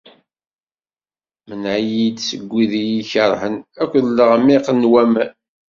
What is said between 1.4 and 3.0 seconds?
Mneɛ-iyi seg wid i